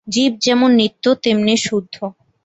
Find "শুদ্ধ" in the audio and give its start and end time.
1.57-1.95